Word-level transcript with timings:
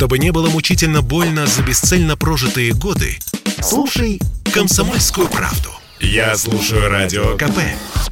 Чтобы 0.00 0.18
не 0.18 0.32
было 0.32 0.48
мучительно 0.48 1.02
больно 1.02 1.44
за 1.44 1.62
бесцельно 1.62 2.16
прожитые 2.16 2.72
годы, 2.72 3.18
слушай 3.60 4.18
«Комсомольскую 4.50 5.28
правду». 5.28 5.68
Я 6.00 6.34
слушаю 6.36 6.88
Радио 6.88 7.36
КП 7.36 7.58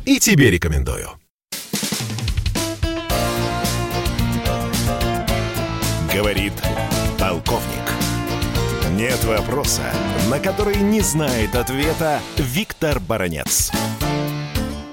и 0.04 0.18
тебе 0.18 0.50
рекомендую. 0.50 1.08
Говорит 6.14 6.52
полковник. 7.18 7.64
Нет 8.90 9.24
вопроса, 9.24 9.90
на 10.28 10.38
который 10.40 10.76
не 10.76 11.00
знает 11.00 11.54
ответа 11.54 12.20
Виктор 12.36 13.00
Баранец. 13.00 13.72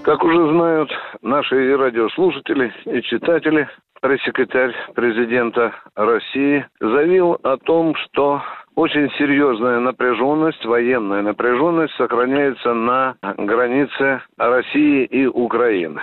Как 0.06 0.24
уже 0.24 0.50
знают 0.54 0.90
наши 1.26 1.76
радиослушатели 1.76 2.72
и 2.86 3.02
читатели, 3.02 3.68
пресс-секретарь 4.02 4.74
президента 4.94 5.74
России 5.96 6.66
заявил 6.80 7.38
о 7.44 7.58
том, 7.58 7.96
что 7.96 8.42
очень 8.76 9.10
серьезная 9.18 9.80
напряженность, 9.80 10.64
военная 10.66 11.24
напряженность 11.24 11.96
сохраняется 11.96 12.74
на 12.74 13.16
границе 13.38 14.22
России 14.38 15.06
и 15.06 15.26
Украины. 15.26 16.02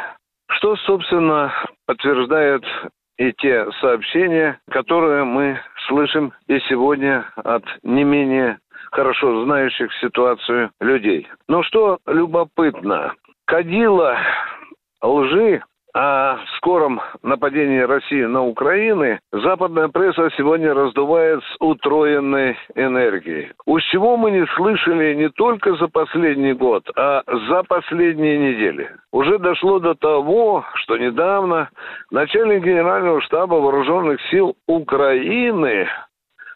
Что, 0.50 0.76
собственно, 0.76 1.52
подтверждает 1.86 2.64
и 3.18 3.32
те 3.34 3.70
сообщения, 3.80 4.58
которые 4.70 5.24
мы 5.24 5.58
слышим 5.86 6.32
и 6.48 6.58
сегодня 6.68 7.24
от 7.36 7.62
не 7.82 8.04
менее 8.04 8.58
хорошо 8.90 9.44
знающих 9.44 9.92
ситуацию 10.00 10.70
людей. 10.80 11.28
Но 11.48 11.62
что 11.62 11.98
любопытно, 12.06 13.14
кадила 13.46 14.18
лжи 15.02 15.62
о 15.94 16.38
скором 16.56 17.02
нападении 17.22 17.80
России 17.80 18.22
на 18.22 18.42
Украину 18.44 19.18
западная 19.30 19.88
пресса 19.88 20.30
сегодня 20.38 20.72
раздувает 20.72 21.42
с 21.44 21.56
утроенной 21.60 22.56
энергией. 22.74 23.52
Уж 23.66 23.82
чего 23.90 24.16
мы 24.16 24.30
не 24.30 24.46
слышали 24.56 25.14
не 25.14 25.28
только 25.28 25.74
за 25.74 25.88
последний 25.88 26.54
год, 26.54 26.88
а 26.96 27.22
за 27.48 27.62
последние 27.64 28.38
недели. 28.38 28.90
Уже 29.12 29.38
дошло 29.38 29.80
до 29.80 29.94
того, 29.94 30.64
что 30.76 30.96
недавно 30.96 31.68
начальник 32.10 32.64
Генерального 32.64 33.20
штаба 33.20 33.56
Вооруженных 33.56 34.18
сил 34.30 34.56
Украины 34.66 35.88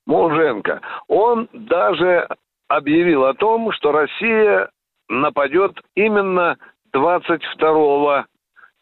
Муженко, 0.06 0.80
он 1.08 1.48
даже 1.52 2.27
объявил 2.69 3.27
о 3.27 3.34
том, 3.34 3.70
что 3.72 3.92
Россия 3.92 4.70
нападет 5.11 5.78
именно 5.94 6.56
22 6.92 8.24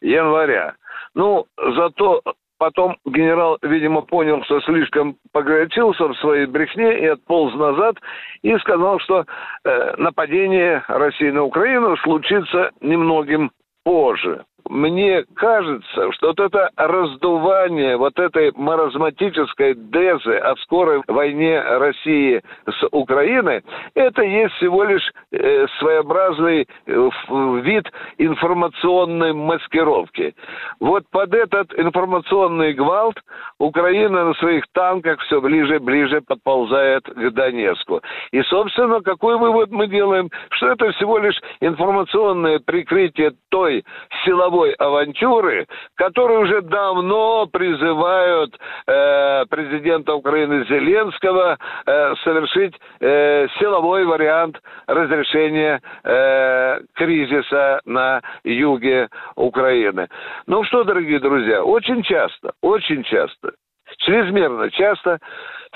января. 0.01 0.75
Ну, 1.13 1.45
зато 1.75 2.21
потом 2.57 2.97
генерал, 3.05 3.57
видимо, 3.61 4.01
понял, 4.01 4.43
что 4.43 4.61
слишком 4.61 5.17
погорячился 5.31 6.07
в 6.07 6.15
своей 6.15 6.45
брехне 6.45 6.99
и 6.99 7.05
отполз 7.07 7.53
назад 7.55 7.97
и 8.41 8.57
сказал, 8.59 8.99
что 8.99 9.25
э, 9.63 9.95
нападение 9.97 10.83
России 10.87 11.29
на 11.29 11.43
Украину 11.43 11.97
случится 11.97 12.71
немногим 12.81 13.51
позже 13.83 14.45
мне 14.69 15.25
кажется, 15.35 16.11
что 16.13 16.27
вот 16.27 16.39
это 16.39 16.69
раздувание 16.75 17.97
вот 17.97 18.17
этой 18.17 18.51
маразматической 18.55 19.75
дезы 19.75 20.37
о 20.37 20.55
скорой 20.57 21.01
войне 21.07 21.61
России 21.61 22.41
с 22.67 22.87
Украиной, 22.91 23.63
это 23.93 24.23
есть 24.23 24.55
всего 24.55 24.83
лишь 24.83 25.07
э, 25.31 25.67
своеобразный 25.79 26.67
э, 26.87 27.09
вид 27.61 27.91
информационной 28.17 29.33
маскировки. 29.33 30.33
Вот 30.79 31.03
под 31.11 31.33
этот 31.33 31.71
информационный 31.77 32.73
гвалт 32.73 33.17
Украина 33.59 34.25
на 34.25 34.33
своих 34.35 34.65
танках 34.73 35.19
все 35.21 35.41
ближе 35.41 35.75
и 35.75 35.79
ближе 35.79 36.21
подползает 36.21 37.03
к 37.05 37.31
Донецку. 37.31 38.01
И, 38.31 38.41
собственно, 38.43 39.01
какой 39.01 39.37
вывод 39.37 39.69
мы 39.69 39.87
делаем? 39.87 40.29
Что 40.49 40.69
это 40.69 40.91
всего 40.93 41.19
лишь 41.19 41.39
информационное 41.61 42.59
прикрытие 42.59 43.33
той 43.49 43.85
силовой 44.25 44.54
мировой 44.55 44.73
авантюры, 44.73 45.67
которые 45.95 46.39
уже 46.39 46.61
давно 46.61 47.45
призывают 47.47 48.57
э, 48.87 49.45
президента 49.49 50.13
Украины 50.13 50.65
Зеленского 50.65 51.57
э, 51.85 52.15
совершить 52.23 52.73
э, 52.99 53.47
силовой 53.59 54.05
вариант 54.05 54.61
разрешения 54.87 55.81
э, 56.03 56.79
кризиса 56.93 57.81
на 57.85 58.21
юге 58.43 59.09
Украины. 59.35 60.07
Ну 60.47 60.63
что, 60.63 60.83
дорогие 60.83 61.19
друзья, 61.19 61.63
очень 61.63 62.03
часто, 62.03 62.51
очень 62.61 63.03
часто 63.03 63.51
чрезмерно 63.99 64.69
часто 64.71 65.19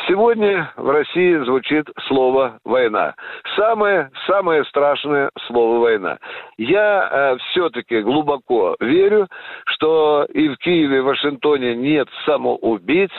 сегодня 0.07 0.71
в 0.75 0.89
России 0.89 1.37
звучит 1.43 1.87
слово 2.07 2.59
«война». 2.63 3.15
Самое, 3.55 4.09
самое 4.27 4.63
страшное 4.65 5.29
слово 5.47 5.79
«война». 5.79 6.17
Я 6.57 7.09
э, 7.11 7.37
все-таки 7.49 8.01
глубоко 8.01 8.75
верю, 8.79 9.27
что 9.65 10.25
и 10.33 10.49
в 10.49 10.57
Киеве, 10.57 10.97
и 10.97 11.01
в 11.01 11.05
Вашингтоне 11.05 11.75
нет 11.75 12.07
самоубийц, 12.25 13.11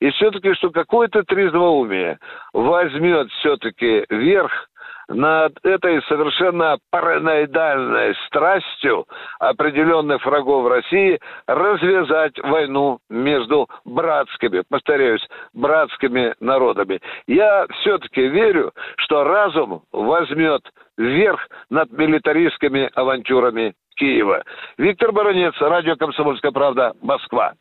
и 0.00 0.10
все-таки, 0.10 0.54
что 0.54 0.70
какое-то 0.70 1.22
трезвоумие 1.22 2.18
возьмет 2.52 3.30
все-таки 3.32 4.04
верх 4.10 4.68
над 5.08 5.52
этой 5.62 6.02
совершенно 6.02 6.78
параноидальной 6.90 8.14
страстью 8.26 9.06
определенных 9.38 10.24
врагов 10.24 10.68
России 10.68 11.18
развязать 11.46 12.38
войну 12.42 12.98
между 13.08 13.68
братскими, 13.84 14.62
повторяюсь, 14.68 15.26
братскими 15.54 16.34
народами. 16.40 17.00
Я 17.26 17.66
все-таки 17.80 18.26
верю, 18.28 18.72
что 18.96 19.24
разум 19.24 19.82
возьмет 19.92 20.62
верх 20.96 21.40
над 21.70 21.90
милитаристскими 21.92 22.90
авантюрами 22.94 23.74
Киева. 23.96 24.42
Виктор 24.76 25.12
Баранец, 25.12 25.54
радио 25.60 25.96
«Комсомольская 25.96 26.52
правда», 26.52 26.92
Москва. 27.00 27.52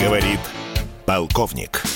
Говорит 0.00 0.40
полковник 1.06 1.95